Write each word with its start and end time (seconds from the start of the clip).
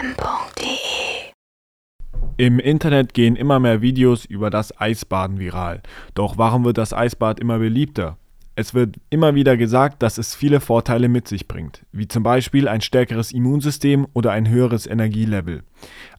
m.de 0.00 1.30
Im 2.38 2.58
Internet 2.58 3.12
gehen 3.12 3.36
immer 3.36 3.60
mehr 3.60 3.82
Videos 3.82 4.24
über 4.24 4.48
das 4.48 4.80
Eisbaden 4.80 5.38
viral. 5.38 5.82
Doch 6.14 6.38
warum 6.38 6.64
wird 6.64 6.78
das 6.78 6.94
Eisbad 6.94 7.38
immer 7.38 7.58
beliebter? 7.58 8.16
Es 8.54 8.72
wird 8.72 8.96
immer 9.10 9.34
wieder 9.34 9.58
gesagt, 9.58 10.02
dass 10.02 10.16
es 10.16 10.34
viele 10.34 10.60
Vorteile 10.60 11.10
mit 11.10 11.28
sich 11.28 11.46
bringt, 11.48 11.84
wie 11.92 12.08
zum 12.08 12.22
Beispiel 12.22 12.66
ein 12.66 12.80
stärkeres 12.80 13.30
Immunsystem 13.30 14.06
oder 14.14 14.32
ein 14.32 14.48
höheres 14.48 14.86
Energielevel. 14.86 15.64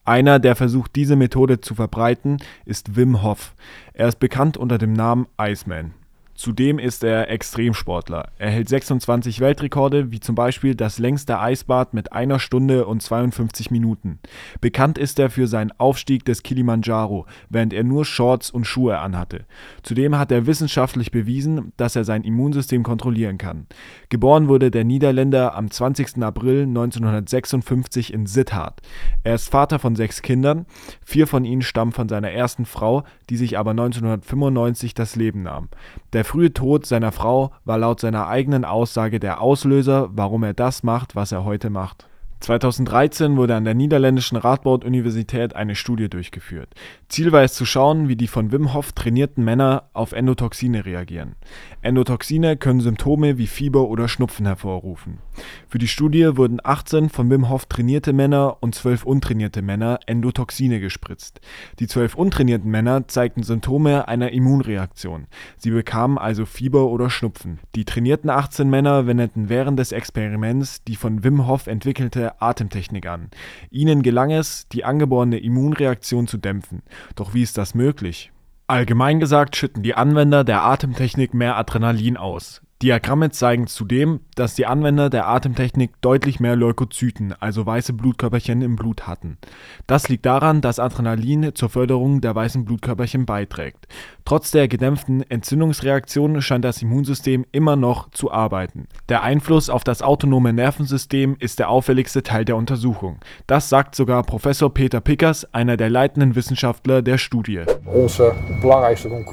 Einer, 0.05 0.38
der 0.38 0.55
versucht, 0.55 0.95
diese 0.95 1.16
Methode 1.16 1.59
zu 1.59 1.73
verbreiten, 1.73 2.38
ist 2.66 2.95
Wim 2.95 3.23
Hof. 3.23 3.55
Er 3.93 4.07
ist 4.07 4.20
bekannt 4.20 4.57
unter 4.57 4.77
dem 4.77 4.93
Namen 4.93 5.25
Iceman. 5.39 5.95
Zudem 6.42 6.80
ist 6.80 7.04
er 7.04 7.30
Extremsportler. 7.30 8.30
Er 8.39 8.50
hält 8.50 8.68
26 8.68 9.42
Weltrekorde, 9.42 10.12
wie 10.12 10.20
zum 10.20 10.34
Beispiel 10.34 10.74
das 10.74 10.98
längste 10.98 11.39
Eisbad 11.39 11.94
mit 11.94 12.14
einer 12.14 12.39
Stunde 12.39 12.88
und 12.88 13.04
52 13.04 13.70
Minuten. 13.70 14.18
Bekannt 14.60 14.98
ist 14.98 15.20
er 15.20 15.29
für 15.29 15.46
seinen 15.46 15.71
Aufstieg 15.78 16.25
des 16.25 16.42
Kilimanjaro, 16.42 17.28
während 17.51 17.74
er 17.74 17.84
nur 17.84 18.06
Shorts 18.06 18.50
und 18.50 18.65
Schuhe 18.65 18.98
anhatte. 18.98 19.46
Zudem 19.84 20.18
hat 20.18 20.32
er 20.32 20.48
wissenschaftlich 20.48 21.12
bewiesen, 21.12 21.74
dass 21.78 21.96
er 21.96 22.06
sein 22.06 22.24
Immunsystem 22.24 22.82
kontrollieren 22.82 23.37
kann. 23.37 23.68
Geboren 24.10 24.48
wurde 24.48 24.71
der 24.71 24.84
Niederländer 24.84 25.54
am 25.54 25.70
20. 25.70 26.23
April 26.23 26.64
1956 26.64 28.12
in 28.12 28.26
Sittard. 28.26 28.82
Er 29.23 29.36
ist 29.36 29.51
Vater 29.51 29.78
von 29.78 29.96
sechs 29.96 30.23
Kindern. 30.23 30.65
Vier 31.06 31.28
von 31.28 31.46
ihnen 31.46 31.62
stammen 31.62 31.92
von 31.92 32.09
seiner 32.09 32.31
ersten 32.31 32.66
Frau, 32.66 33.03
die 33.30 33.38
sich 33.38 33.59
aber 33.59 33.72
1995 33.72 34.95
das 34.95 35.16
Leben 35.16 35.44
nahm. 35.44 35.70
Der 36.14 36.26
frühe 36.31 36.53
Tod 36.53 36.86
seiner 36.86 37.12
Frau 37.12 37.52
war 37.66 37.78
laut 37.78 38.00
seiner 38.00 38.30
eigenen 38.30 38.64
Aussage 38.64 39.20
der 39.20 39.42
Auslöser, 39.42 40.08
warum 40.14 40.44
er 40.44 40.54
das 40.54 40.81
macht, 40.81 41.14
was 41.14 41.34
er 41.34 41.44
heute 41.44 41.70
macht. 41.70 42.08
2013 42.41 43.38
wurde 43.38 43.55
an 43.55 43.66
der 43.66 43.75
niederländischen 43.75 44.36
Radboud-Universität 44.36 45.55
eine 45.55 45.75
Studie 45.75 46.09
durchgeführt. 46.09 46.73
Ziel 47.08 47.31
war 47.31 47.44
es 47.44 47.53
zu 47.53 47.66
schauen, 47.66 48.08
wie 48.08 48.16
die 48.16 48.28
von 48.28 48.52
Wim 48.52 48.73
Hof 48.73 48.94
trainierten 48.94 49.44
Männer 49.44 49.89
auf 49.94 50.11
Endotoxine 50.11 50.86
reagieren. 50.86 51.36
Endotoxine 51.83 52.58
können 52.58 52.81
Symptome 52.81 53.38
wie 53.38 53.48
Fieber 53.48 53.88
oder 53.88 54.08
Schnupfen 54.08 54.48
hervorrufen. 54.48 55.20
Für 55.67 55.78
die 55.78 55.88
Studie 55.88 56.36
wurden 56.36 56.59
18 56.64 57.09
von 57.09 57.30
Wim 57.30 57.48
Hof 57.50 57.67
trainierte 57.67 58.11
Männer 58.11 58.58
und 58.59 58.73
12 58.73 59.03
untrainierte 59.05 59.61
Männer 59.61 60.00
Endotoxine 60.08 60.80
gespritzt. 60.80 61.42
Die 61.80 61.88
12 61.88 62.16
untrainierten 62.16 62.70
Männer 62.70 63.08
zeigten 63.08 63.44
Symptome 63.44 64.08
einer 64.08 64.31
Immunreaktion. 64.31 65.28
Sie 65.58 65.70
bekamen 65.70 66.17
also 66.17 66.45
Fieber 66.45 66.88
oder 66.88 67.09
Schnupfen. 67.09 67.59
Die 67.76 67.86
trainierten 67.86 68.30
18 68.30 68.70
Männer 68.70 69.05
wendeten 69.05 69.48
während 69.48 69.78
des 69.78 69.92
Experiments 69.92 70.83
die 70.83 70.95
von 70.95 71.23
Wim 71.23 71.48
Hof 71.48 71.67
entwickelte 71.67 72.31
Atemtechnik 72.40 73.06
an. 73.08 73.30
Ihnen 73.70 74.02
gelang 74.02 74.32
es, 74.32 74.68
die 74.70 74.86
angeborene 74.86 75.38
Immunreaktion 75.40 76.28
zu 76.28 76.38
dämpfen. 76.38 76.84
Doch 77.16 77.34
wie 77.34 77.42
ist 77.42 77.58
das 77.58 77.76
möglich? 77.76 78.32
Allgemein 78.68 79.20
gesagt 79.20 79.56
schütten 79.56 79.84
die 79.84 79.96
Anwender 79.96 80.44
der 80.44 80.64
Atemtechnik 80.64 81.34
mehr 81.34 81.58
Adrenalin 81.58 82.16
aus. 82.16 82.62
Diagramme 82.82 83.30
zeigen 83.30 83.68
zudem, 83.68 84.22
dass 84.34 84.56
die 84.56 84.66
Anwender 84.66 85.12
der 85.12 85.28
Atemtechnik 85.28 86.02
deutlich 86.02 86.40
mehr 86.40 86.56
Leukozyten, 86.56 87.36
also 87.40 87.64
weiße 87.64 87.94
Blutkörperchen 87.94 88.64
im 88.64 88.76
Blut 88.76 89.06
hatten. 89.06 89.38
Das 89.86 90.10
liegt 90.10 90.26
daran, 90.26 90.62
dass 90.62 90.80
Adrenalin 90.80 91.54
zur 91.54 91.70
Förderung 91.70 92.22
der 92.22 92.34
weißen 92.34 92.66
Blutkörperchen 92.66 93.28
beiträgt. 93.28 93.88
Trotz 94.26 94.50
der 94.50 94.68
gedämpften 94.68 95.22
Entzündungsreaktion 95.30 96.42
scheint 96.42 96.66
das 96.66 96.82
Immunsystem 96.82 97.46
immer 97.52 97.76
noch 97.76 98.10
zu 98.10 98.32
arbeiten. 98.32 98.88
Der 99.10 99.22
Einfluss 99.22 99.70
auf 99.70 99.84
das 99.84 100.02
autonome 100.02 100.52
Nervensystem 100.52 101.36
ist 101.40 101.60
der 101.60 101.70
auffälligste 101.70 102.23
Teil 102.23 102.45
der 102.45 102.56
Untersuchung. 102.56 103.20
Das 103.45 103.70
sagt 103.70 103.94
sogar 103.94 104.23
Professor 104.23 104.73
Peter 104.73 105.02
Pickers, 105.02 105.54
einer 105.54 105.78
der 105.78 105.92
leitenden 105.92 106.36
Wissenschaftler 106.36 107.04
der 107.04 107.20
Studie. 107.20 107.62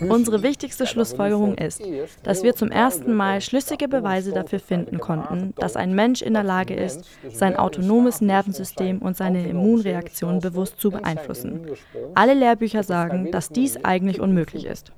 Unsere 0.08 0.42
wichtigste 0.42 0.86
Schlussfolgerung 0.86 1.54
ist, 1.54 1.82
dass 2.24 2.42
wir 2.42 2.54
zum 2.54 2.70
ersten 2.70 3.14
Mal 3.14 3.37
schlüssige 3.40 3.88
Beweise 3.88 4.32
dafür 4.32 4.60
finden 4.60 4.98
konnten, 4.98 5.54
dass 5.56 5.76
ein 5.76 5.94
Mensch 5.94 6.22
in 6.22 6.34
der 6.34 6.44
Lage 6.44 6.74
ist, 6.74 7.04
sein 7.30 7.56
autonomes 7.56 8.20
Nervensystem 8.20 8.98
und 8.98 9.16
seine 9.16 9.46
Immunreaktion 9.46 10.40
bewusst 10.40 10.80
zu 10.80 10.90
beeinflussen. 10.90 11.66
Alle 12.14 12.34
Lehrbücher 12.34 12.82
sagen, 12.82 13.30
dass 13.30 13.48
dies 13.48 13.84
eigentlich 13.84 14.20
unmöglich 14.20 14.66
ist. 14.66 14.92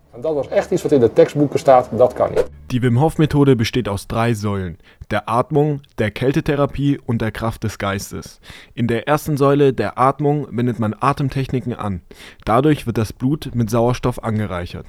Die 2.71 2.83
Wim 2.83 3.01
Hof 3.01 3.19
Methode 3.19 3.57
besteht 3.57 3.89
aus 3.89 4.09
drei 4.09 4.35
Säulen: 4.35 4.79
der 5.11 5.29
Atmung, 5.29 5.81
der 5.99 6.11
Kältetherapie 6.11 6.99
und 7.05 7.21
der 7.21 7.33
Kraft 7.33 7.65
des 7.65 7.79
Geistes. 7.79 8.41
In 8.75 8.87
der 8.87 9.09
ersten 9.09 9.37
Säule, 9.37 9.73
der 9.73 9.99
Atmung, 9.99 10.47
wendet 10.51 10.79
man 10.79 10.95
Atemtechniken 10.99 11.75
an. 11.75 12.03
Dadurch 12.45 12.87
wird 12.87 12.97
das 12.97 13.13
Blut 13.13 13.51
mit 13.55 13.71
Sauerstoff 13.71 14.23
angereichert. 14.23 14.87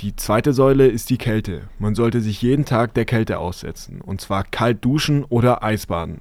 Die 0.00 0.14
zweite 0.14 0.52
Säule 0.52 0.86
ist 0.86 1.10
die 1.10 1.18
Kälte. 1.18 1.62
Man 1.78 1.94
sollte 1.94 2.20
sich 2.20 2.40
jeden 2.40 2.64
Tag 2.64 2.94
der 2.94 3.04
Kälte 3.04 3.38
aussetzen, 3.38 4.00
und 4.00 4.20
zwar 4.20 4.44
kalt 4.44 4.84
duschen 4.84 5.24
oder 5.24 5.62
Eisbaden. 5.64 6.20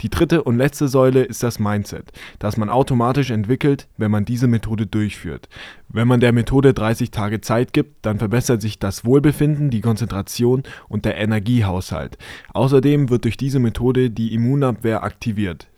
Die 0.00 0.08
dritte 0.08 0.42
und 0.42 0.56
letzte 0.56 0.88
Säule 0.88 1.24
ist 1.24 1.42
das 1.42 1.58
Mindset, 1.58 2.12
das 2.38 2.56
man 2.56 2.70
automatisch 2.70 3.30
entwickelt, 3.30 3.88
wenn 3.96 4.10
man 4.10 4.24
diese 4.24 4.46
Methode 4.46 4.86
durchführt. 4.86 5.48
Wenn 5.88 6.08
man 6.08 6.20
der 6.20 6.32
Methode 6.32 6.74
30 6.74 7.10
Tage 7.10 7.40
Zeit 7.40 7.72
gibt, 7.72 8.04
dann 8.04 8.18
verbessert 8.18 8.60
sich 8.60 8.78
das 8.78 9.04
Wohlbefinden, 9.04 9.70
die 9.70 9.80
Konzentration 9.80 10.64
und 10.88 11.04
der 11.04 11.16
Energiehaushalt. 11.18 12.18
Außerdem 12.52 12.93
wird 13.10 13.24
durch 13.24 13.36
diese 13.36 13.58
Methode 13.58 14.10
die 14.10 14.34
Immunabwehr 14.34 15.02
aktiviert 15.02 15.68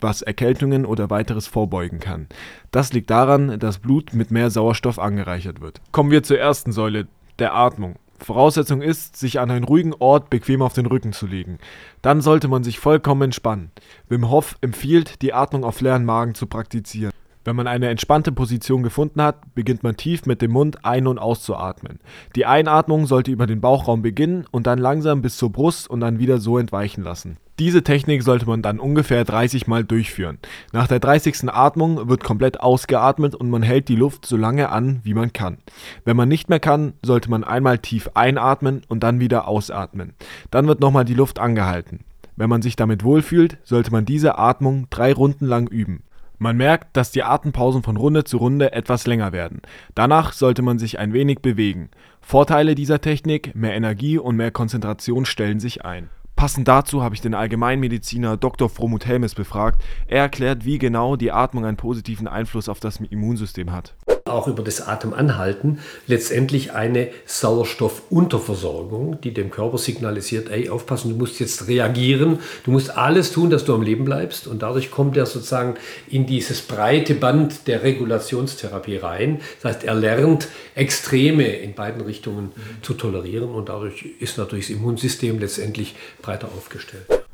was 0.00 0.22
Erkältungen 0.22 0.84
oder 0.84 1.10
weiteres 1.10 1.46
vorbeugen 1.46 2.00
kann. 2.00 2.26
Das 2.70 2.92
liegt 2.92 3.10
daran, 3.10 3.58
dass 3.58 3.78
Blut 3.78 4.12
mit 4.12 4.30
mehr 4.30 4.50
Sauerstoff 4.50 4.98
angereichert 4.98 5.60
wird. 5.60 5.80
Kommen 5.92 6.10
wir 6.10 6.22
zur 6.22 6.38
ersten 6.38 6.72
Säule, 6.72 7.08
der 7.38 7.54
Atmung. 7.54 7.96
Voraussetzung 8.18 8.80
ist, 8.80 9.16
sich 9.16 9.40
an 9.40 9.50
einen 9.50 9.64
ruhigen 9.64 9.92
Ort 9.94 10.30
bequem 10.30 10.62
auf 10.62 10.72
den 10.72 10.86
Rücken 10.86 11.12
zu 11.12 11.26
legen. 11.26 11.58
Dann 12.00 12.22
sollte 12.22 12.48
man 12.48 12.64
sich 12.64 12.78
vollkommen 12.78 13.22
entspannen. 13.22 13.70
Wim 14.08 14.30
Hof 14.30 14.56
empfiehlt, 14.62 15.20
die 15.22 15.34
Atmung 15.34 15.64
auf 15.64 15.80
leeren 15.80 16.04
Magen 16.04 16.34
zu 16.34 16.46
praktizieren. 16.46 17.12
Wenn 17.46 17.54
man 17.54 17.68
eine 17.68 17.88
entspannte 17.90 18.32
Position 18.32 18.82
gefunden 18.82 19.22
hat, 19.22 19.54
beginnt 19.54 19.84
man 19.84 19.96
tief 19.96 20.26
mit 20.26 20.42
dem 20.42 20.50
Mund 20.50 20.84
ein- 20.84 21.06
und 21.06 21.20
auszuatmen. 21.20 22.00
Die 22.34 22.44
Einatmung 22.44 23.06
sollte 23.06 23.30
über 23.30 23.46
den 23.46 23.60
Bauchraum 23.60 24.02
beginnen 24.02 24.46
und 24.50 24.66
dann 24.66 24.80
langsam 24.80 25.22
bis 25.22 25.36
zur 25.36 25.52
Brust 25.52 25.88
und 25.88 26.00
dann 26.00 26.18
wieder 26.18 26.38
so 26.38 26.58
entweichen 26.58 27.04
lassen. 27.04 27.36
Diese 27.60 27.84
Technik 27.84 28.24
sollte 28.24 28.46
man 28.46 28.62
dann 28.62 28.80
ungefähr 28.80 29.24
30 29.24 29.68
Mal 29.68 29.84
durchführen. 29.84 30.38
Nach 30.72 30.88
der 30.88 30.98
30. 30.98 31.48
Atmung 31.48 32.08
wird 32.08 32.24
komplett 32.24 32.58
ausgeatmet 32.58 33.36
und 33.36 33.48
man 33.48 33.62
hält 33.62 33.88
die 33.88 33.94
Luft 33.94 34.26
so 34.26 34.36
lange 34.36 34.70
an, 34.70 34.98
wie 35.04 35.14
man 35.14 35.32
kann. 35.32 35.58
Wenn 36.04 36.16
man 36.16 36.28
nicht 36.28 36.48
mehr 36.48 36.58
kann, 36.58 36.94
sollte 37.04 37.30
man 37.30 37.44
einmal 37.44 37.78
tief 37.78 38.10
einatmen 38.14 38.82
und 38.88 39.04
dann 39.04 39.20
wieder 39.20 39.46
ausatmen. 39.46 40.14
Dann 40.50 40.66
wird 40.66 40.80
nochmal 40.80 41.04
die 41.04 41.14
Luft 41.14 41.38
angehalten. 41.38 42.00
Wenn 42.34 42.50
man 42.50 42.60
sich 42.60 42.74
damit 42.74 43.04
wohlfühlt, 43.04 43.58
sollte 43.62 43.92
man 43.92 44.04
diese 44.04 44.36
Atmung 44.36 44.88
drei 44.90 45.12
Runden 45.12 45.46
lang 45.46 45.68
üben. 45.68 46.02
Man 46.38 46.56
merkt, 46.56 46.96
dass 46.96 47.10
die 47.10 47.22
Atempausen 47.22 47.82
von 47.82 47.96
Runde 47.96 48.24
zu 48.24 48.36
Runde 48.36 48.72
etwas 48.72 49.06
länger 49.06 49.32
werden. 49.32 49.62
Danach 49.94 50.32
sollte 50.32 50.62
man 50.62 50.78
sich 50.78 50.98
ein 50.98 51.12
wenig 51.12 51.40
bewegen. 51.40 51.90
Vorteile 52.20 52.74
dieser 52.74 53.00
Technik, 53.00 53.54
mehr 53.54 53.74
Energie 53.74 54.18
und 54.18 54.36
mehr 54.36 54.50
Konzentration 54.50 55.24
stellen 55.24 55.60
sich 55.60 55.84
ein. 55.84 56.10
Passend 56.36 56.68
dazu 56.68 57.02
habe 57.02 57.14
ich 57.14 57.22
den 57.22 57.34
Allgemeinmediziner 57.34 58.36
Dr. 58.36 58.68
Fromut 58.68 59.06
Helmes 59.06 59.34
befragt. 59.34 59.82
Er 60.06 60.20
erklärt, 60.20 60.66
wie 60.66 60.78
genau 60.78 61.16
die 61.16 61.32
Atmung 61.32 61.64
einen 61.64 61.78
positiven 61.78 62.28
Einfluss 62.28 62.68
auf 62.68 62.80
das 62.80 63.00
Immunsystem 63.00 63.72
hat 63.72 63.94
auch 64.26 64.48
über 64.48 64.62
das 64.62 64.86
Atemanhalten 64.86 65.80
letztendlich 66.06 66.72
eine 66.72 67.08
Sauerstoffunterversorgung, 67.26 69.20
die 69.20 69.32
dem 69.32 69.50
Körper 69.50 69.78
signalisiert, 69.78 70.50
ey, 70.50 70.68
aufpassen, 70.68 71.10
du 71.10 71.16
musst 71.16 71.40
jetzt 71.40 71.68
reagieren, 71.68 72.40
du 72.64 72.70
musst 72.70 72.96
alles 72.96 73.32
tun, 73.32 73.50
dass 73.50 73.64
du 73.64 73.74
am 73.74 73.82
Leben 73.82 74.04
bleibst 74.04 74.46
und 74.46 74.62
dadurch 74.62 74.90
kommt 74.90 75.16
er 75.16 75.26
sozusagen 75.26 75.74
in 76.08 76.26
dieses 76.26 76.62
breite 76.62 77.14
Band 77.14 77.66
der 77.66 77.82
Regulationstherapie 77.82 78.96
rein. 78.96 79.40
Das 79.62 79.74
heißt, 79.74 79.84
er 79.84 79.94
lernt 79.94 80.48
Extreme 80.74 81.46
in 81.46 81.74
beiden 81.74 82.02
Richtungen 82.02 82.52
zu 82.82 82.94
tolerieren 82.94 83.50
und 83.50 83.68
dadurch 83.68 84.04
ist 84.20 84.38
natürlich 84.38 84.68
das 84.68 84.76
Immunsystem 84.76 85.38
letztendlich 85.38 85.94
breiter 86.22 86.48
aufgestellt. 86.56 87.25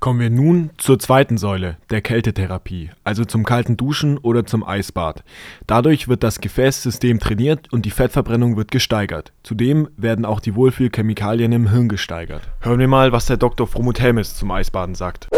Kommen 0.00 0.18
wir 0.18 0.30
nun 0.30 0.70
zur 0.78 0.98
zweiten 0.98 1.36
Säule, 1.36 1.76
der 1.90 2.00
Kältetherapie, 2.00 2.88
also 3.04 3.26
zum 3.26 3.44
kalten 3.44 3.76
Duschen 3.76 4.16
oder 4.16 4.46
zum 4.46 4.66
Eisbad. 4.66 5.22
Dadurch 5.66 6.08
wird 6.08 6.22
das 6.22 6.40
Gefäßsystem 6.40 7.20
trainiert 7.20 7.70
und 7.70 7.84
die 7.84 7.90
Fettverbrennung 7.90 8.56
wird 8.56 8.70
gesteigert. 8.70 9.34
Zudem 9.42 9.88
werden 9.98 10.24
auch 10.24 10.40
die 10.40 10.54
Wohlfühlchemikalien 10.54 11.52
im 11.52 11.68
Hirn 11.68 11.90
gesteigert. 11.90 12.48
Hören 12.60 12.78
wir 12.78 12.88
mal, 12.88 13.12
was 13.12 13.26
der 13.26 13.36
Dr. 13.36 13.66
Fromut 13.66 14.00
Helmes 14.00 14.36
zum 14.36 14.50
Eisbaden 14.50 14.94
sagt. 14.94 15.28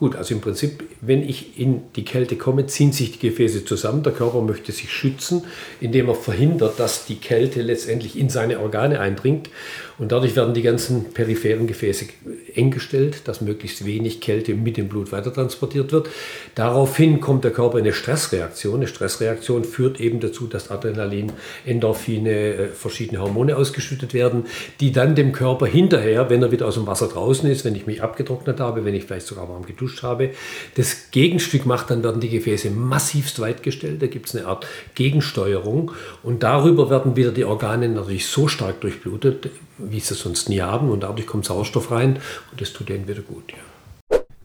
Gut, 0.00 0.16
also 0.16 0.32
im 0.32 0.40
Prinzip, 0.40 0.82
wenn 1.02 1.22
ich 1.22 1.60
in 1.60 1.82
die 1.94 2.06
Kälte 2.06 2.36
komme, 2.36 2.66
ziehen 2.66 2.90
sich 2.90 3.18
die 3.18 3.28
Gefäße 3.28 3.66
zusammen. 3.66 4.02
Der 4.02 4.14
Körper 4.14 4.40
möchte 4.40 4.72
sich 4.72 4.90
schützen, 4.90 5.44
indem 5.78 6.08
er 6.08 6.14
verhindert, 6.14 6.80
dass 6.80 7.04
die 7.04 7.16
Kälte 7.16 7.60
letztendlich 7.60 8.18
in 8.18 8.30
seine 8.30 8.60
Organe 8.60 8.98
eindringt. 8.98 9.50
Und 9.98 10.12
dadurch 10.12 10.34
werden 10.36 10.54
die 10.54 10.62
ganzen 10.62 11.12
peripheren 11.12 11.66
Gefäße 11.66 12.06
eng 12.54 12.70
gestellt, 12.70 13.28
dass 13.28 13.42
möglichst 13.42 13.84
wenig 13.84 14.22
Kälte 14.22 14.54
mit 14.54 14.78
dem 14.78 14.88
Blut 14.88 15.12
weitertransportiert 15.12 15.92
wird. 15.92 16.08
Daraufhin 16.54 17.20
kommt 17.20 17.44
der 17.44 17.50
Körper 17.50 17.76
in 17.76 17.84
eine 17.84 17.92
Stressreaktion. 17.92 18.76
Eine 18.76 18.86
Stressreaktion 18.86 19.64
führt 19.64 20.00
eben 20.00 20.18
dazu, 20.18 20.46
dass 20.46 20.70
Adrenalin, 20.70 21.30
Endorphine, 21.66 22.30
äh, 22.30 22.66
verschiedene 22.68 23.20
Hormone 23.20 23.54
ausgeschüttet 23.54 24.14
werden, 24.14 24.46
die 24.80 24.92
dann 24.92 25.14
dem 25.14 25.32
Körper 25.32 25.66
hinterher, 25.66 26.30
wenn 26.30 26.42
er 26.42 26.52
wieder 26.52 26.66
aus 26.66 26.76
dem 26.76 26.86
Wasser 26.86 27.08
draußen 27.08 27.50
ist, 27.50 27.66
wenn 27.66 27.74
ich 27.74 27.86
mich 27.86 28.02
abgetrocknet 28.02 28.60
habe, 28.60 28.86
wenn 28.86 28.94
ich 28.94 29.04
vielleicht 29.04 29.26
sogar 29.26 29.46
warm 29.50 29.66
geduscht 29.66 29.89
habe, 30.02 30.30
das 30.76 31.10
Gegenstück 31.10 31.66
macht, 31.66 31.90
dann 31.90 32.02
werden 32.02 32.20
die 32.20 32.28
Gefäße 32.28 32.70
massivst 32.70 33.40
weit 33.40 33.62
gestellt. 33.62 34.02
Da 34.02 34.06
gibt 34.06 34.28
es 34.28 34.36
eine 34.36 34.46
Art 34.46 34.66
Gegensteuerung 34.94 35.92
und 36.22 36.42
darüber 36.42 36.90
werden 36.90 37.16
wieder 37.16 37.32
die 37.32 37.44
Organe 37.44 37.88
natürlich 37.88 38.26
so 38.26 38.48
stark 38.48 38.80
durchblutet, 38.80 39.50
wie 39.78 40.00
sie 40.00 40.14
sonst 40.14 40.48
nie 40.48 40.60
haben. 40.60 40.90
Und 40.90 41.02
dadurch 41.02 41.26
kommt 41.26 41.44
Sauerstoff 41.44 41.90
rein 41.90 42.20
und 42.50 42.60
das 42.60 42.72
tut 42.72 42.88
denen 42.88 43.08
wieder 43.08 43.22
gut. 43.22 43.52
Ja. 43.52 43.69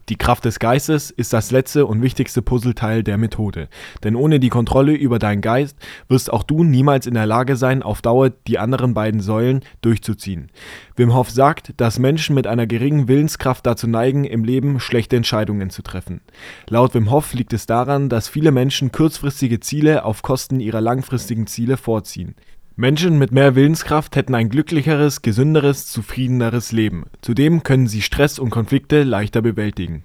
Die 0.07 0.17
Kraft 0.17 0.45
des 0.45 0.59
Geistes 0.59 1.09
ist 1.09 1.33
das 1.33 1.49
letzte 1.49 1.87
und 1.87 2.03
wichtigste 2.03 2.43
Puzzleteil 2.43 3.01
der 3.01 3.17
Methode. 3.17 3.69
Denn 4.03 4.15
ohne 4.15 4.39
die 4.39 4.49
Kontrolle 4.49 4.93
über 4.93 5.17
deinen 5.17 5.41
Geist 5.41 5.77
wirst 6.07 6.31
auch 6.31 6.43
du 6.43 6.63
niemals 6.63 7.07
in 7.07 7.15
der 7.15 7.25
Lage 7.25 7.55
sein, 7.55 7.81
auf 7.81 8.03
Dauer 8.03 8.29
die 8.29 8.59
anderen 8.59 8.93
beiden 8.93 9.19
Säulen 9.19 9.61
durchzuziehen. 9.81 10.51
Wim 10.95 11.15
Hof 11.15 11.31
sagt, 11.31 11.73
dass 11.77 11.97
Menschen 11.97 12.35
mit 12.35 12.45
einer 12.45 12.67
geringen 12.67 13.07
Willenskraft 13.07 13.65
dazu 13.65 13.87
neigen, 13.87 14.25
im 14.25 14.43
Leben 14.43 14.79
schlechte 14.79 15.15
Entscheidungen 15.15 15.71
zu 15.71 15.81
treffen. 15.81 16.21
Laut 16.69 16.93
Wim 16.93 17.09
Hof 17.09 17.33
liegt 17.33 17.53
es 17.53 17.65
daran, 17.65 18.07
dass 18.07 18.27
viele 18.27 18.51
Menschen 18.51 18.91
kurzfristige 18.91 19.59
Ziele 19.59 20.05
auf 20.05 20.21
Kosten 20.21 20.59
ihrer 20.59 20.81
langfristigen 20.81 21.47
Ziele 21.47 21.77
vorziehen. 21.77 22.35
Menschen 22.77 23.17
mit 23.17 23.31
mehr 23.31 23.55
Willenskraft 23.55 24.17
hätten 24.17 24.35
ein 24.35 24.49
glücklicheres, 24.49 25.21
gesünderes, 25.21 25.87
zufriedeneres 25.87 26.73
Leben. 26.73 27.05
Zudem 27.21 27.63
können 27.63 27.87
sie 27.87 28.01
Stress 28.01 28.37
und 28.37 28.49
Konflikte 28.49 29.03
leichter 29.03 29.41
bewältigen 29.41 30.03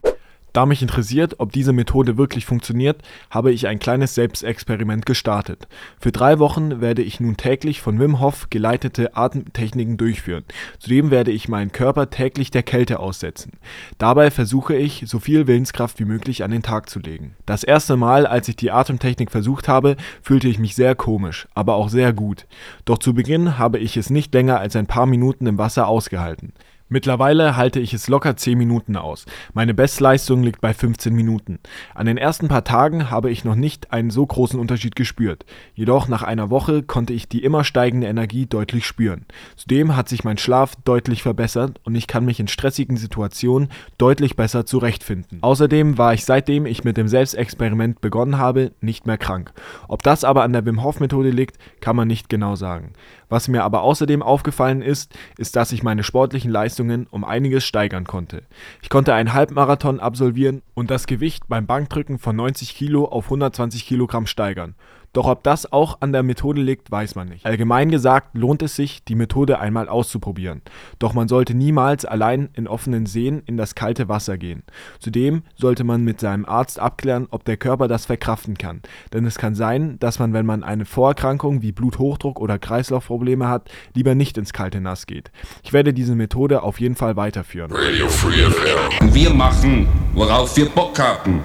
da 0.52 0.66
mich 0.66 0.82
interessiert, 0.82 1.36
ob 1.38 1.52
diese 1.52 1.72
Methode 1.72 2.16
wirklich 2.16 2.46
funktioniert, 2.46 3.02
habe 3.30 3.52
ich 3.52 3.66
ein 3.66 3.78
kleines 3.78 4.14
Selbstexperiment 4.14 5.06
gestartet. 5.06 5.68
Für 6.00 6.12
drei 6.12 6.38
Wochen 6.38 6.80
werde 6.80 7.02
ich 7.02 7.20
nun 7.20 7.36
täglich 7.36 7.80
von 7.80 7.98
Wim 7.98 8.20
Hof 8.20 8.48
geleitete 8.50 9.16
Atemtechniken 9.16 9.96
durchführen. 9.96 10.44
Zudem 10.78 11.10
werde 11.10 11.30
ich 11.30 11.48
meinen 11.48 11.72
Körper 11.72 12.10
täglich 12.10 12.50
der 12.50 12.62
Kälte 12.62 12.98
aussetzen. 12.98 13.52
Dabei 13.98 14.30
versuche 14.30 14.74
ich, 14.74 15.04
so 15.06 15.18
viel 15.18 15.46
Willenskraft 15.46 16.00
wie 16.00 16.04
möglich 16.04 16.42
an 16.42 16.50
den 16.50 16.62
Tag 16.62 16.90
zu 16.90 16.98
legen. 16.98 17.36
Das 17.46 17.64
erste 17.64 17.96
Mal, 17.96 18.26
als 18.26 18.48
ich 18.48 18.56
die 18.56 18.70
Atemtechnik 18.70 19.30
versucht 19.30 19.68
habe, 19.68 19.96
fühlte 20.22 20.48
ich 20.48 20.58
mich 20.58 20.74
sehr 20.74 20.94
komisch, 20.94 21.48
aber 21.54 21.74
auch 21.74 21.88
sehr 21.88 22.12
gut. 22.12 22.46
Doch 22.84 22.98
zu 22.98 23.14
Beginn 23.14 23.58
habe 23.58 23.78
ich 23.78 23.96
es 23.96 24.10
nicht 24.10 24.34
länger 24.34 24.58
als 24.58 24.76
ein 24.76 24.86
paar 24.86 25.06
Minuten 25.06 25.46
im 25.46 25.58
Wasser 25.58 25.86
ausgehalten. 25.86 26.52
Mittlerweile 26.92 27.56
halte 27.56 27.78
ich 27.78 27.94
es 27.94 28.08
locker 28.08 28.36
10 28.36 28.58
Minuten 28.58 28.96
aus. 28.96 29.24
Meine 29.54 29.74
Bestleistung 29.74 30.42
liegt 30.42 30.60
bei 30.60 30.74
15 30.74 31.14
Minuten. 31.14 31.60
An 31.94 32.06
den 32.06 32.16
ersten 32.16 32.48
paar 32.48 32.64
Tagen 32.64 33.10
habe 33.10 33.30
ich 33.30 33.44
noch 33.44 33.54
nicht 33.54 33.92
einen 33.92 34.10
so 34.10 34.26
großen 34.26 34.58
Unterschied 34.58 34.96
gespürt. 34.96 35.46
Jedoch 35.72 36.08
nach 36.08 36.24
einer 36.24 36.50
Woche 36.50 36.82
konnte 36.82 37.12
ich 37.12 37.28
die 37.28 37.44
immer 37.44 37.62
steigende 37.62 38.08
Energie 38.08 38.46
deutlich 38.46 38.88
spüren. 38.88 39.24
Zudem 39.54 39.94
hat 39.94 40.08
sich 40.08 40.24
mein 40.24 40.36
Schlaf 40.36 40.74
deutlich 40.84 41.22
verbessert 41.22 41.80
und 41.84 41.94
ich 41.94 42.08
kann 42.08 42.24
mich 42.24 42.40
in 42.40 42.48
stressigen 42.48 42.96
Situationen 42.96 43.68
deutlich 43.96 44.34
besser 44.34 44.66
zurechtfinden. 44.66 45.38
Außerdem 45.42 45.96
war 45.96 46.12
ich 46.12 46.24
seitdem 46.24 46.66
ich 46.66 46.82
mit 46.82 46.96
dem 46.96 47.06
Selbstexperiment 47.06 48.00
begonnen 48.00 48.36
habe, 48.36 48.72
nicht 48.80 49.06
mehr 49.06 49.16
krank. 49.16 49.52
Ob 49.86 50.02
das 50.02 50.24
aber 50.24 50.42
an 50.42 50.52
der 50.52 50.66
Wim 50.66 50.82
Hof 50.82 50.98
Methode 50.98 51.30
liegt, 51.30 51.56
kann 51.80 51.94
man 51.94 52.08
nicht 52.08 52.28
genau 52.28 52.56
sagen. 52.56 52.94
Was 53.30 53.46
mir 53.46 53.62
aber 53.62 53.82
außerdem 53.82 54.24
aufgefallen 54.24 54.82
ist, 54.82 55.14
ist, 55.38 55.54
dass 55.54 55.70
ich 55.70 55.84
meine 55.84 56.02
sportlichen 56.02 56.50
Leistungen 56.80 57.06
um 57.10 57.24
einiges 57.24 57.64
steigern 57.64 58.04
konnte. 58.04 58.42
Ich 58.80 58.88
konnte 58.88 59.12
einen 59.12 59.34
Halbmarathon 59.34 60.00
absolvieren 60.00 60.62
und 60.74 60.90
das 60.90 61.06
Gewicht 61.06 61.44
beim 61.48 61.66
Bankdrücken 61.66 62.18
von 62.18 62.36
90 62.36 62.74
Kilo 62.74 63.04
auf 63.04 63.26
120 63.26 63.86
Kilogramm 63.86 64.26
steigern. 64.26 64.74
Doch 65.12 65.26
ob 65.26 65.42
das 65.42 65.72
auch 65.72 66.00
an 66.00 66.12
der 66.12 66.22
Methode 66.22 66.62
liegt, 66.62 66.90
weiß 66.90 67.16
man 67.16 67.28
nicht. 67.28 67.44
Allgemein 67.44 67.90
gesagt 67.90 68.36
lohnt 68.36 68.62
es 68.62 68.76
sich, 68.76 69.04
die 69.04 69.16
Methode 69.16 69.58
einmal 69.58 69.88
auszuprobieren. 69.88 70.62
Doch 71.00 71.14
man 71.14 71.26
sollte 71.26 71.54
niemals 71.54 72.04
allein 72.04 72.48
in 72.54 72.68
offenen 72.68 73.06
Seen 73.06 73.42
in 73.46 73.56
das 73.56 73.74
kalte 73.74 74.08
Wasser 74.08 74.38
gehen. 74.38 74.62
Zudem 75.00 75.42
sollte 75.56 75.82
man 75.82 76.04
mit 76.04 76.20
seinem 76.20 76.44
Arzt 76.44 76.78
abklären, 76.78 77.26
ob 77.30 77.44
der 77.44 77.56
Körper 77.56 77.88
das 77.88 78.06
verkraften 78.06 78.56
kann. 78.56 78.82
Denn 79.12 79.24
es 79.24 79.36
kann 79.36 79.56
sein, 79.56 79.98
dass 79.98 80.20
man, 80.20 80.32
wenn 80.32 80.46
man 80.46 80.62
eine 80.62 80.84
Vorerkrankung 80.84 81.62
wie 81.62 81.72
Bluthochdruck 81.72 82.40
oder 82.40 82.58
Kreislaufprobleme 82.58 83.48
hat, 83.48 83.68
lieber 83.94 84.14
nicht 84.14 84.38
ins 84.38 84.52
kalte 84.52 84.80
Nass 84.80 85.06
geht. 85.06 85.32
Ich 85.64 85.72
werde 85.72 85.92
diese 85.92 86.14
Methode 86.14 86.62
auf 86.62 86.80
jeden 86.80 86.94
Fall 86.94 87.16
weiterführen. 87.16 87.72
Radio 87.72 88.08
Free 88.08 88.48
FM. 88.48 89.12
Wir 89.12 89.30
machen, 89.30 89.88
worauf 90.14 90.56
wir 90.56 90.68
Bock 90.68 90.98
haben. 90.98 91.42